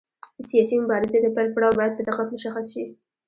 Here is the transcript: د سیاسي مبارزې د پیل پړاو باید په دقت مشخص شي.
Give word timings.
د 0.37 0.41
سیاسي 0.49 0.75
مبارزې 0.83 1.17
د 1.21 1.27
پیل 1.35 1.49
پړاو 1.55 1.77
باید 1.79 1.95
په 1.97 2.03
دقت 2.07 2.27
مشخص 2.35 2.65
شي. 2.73 2.83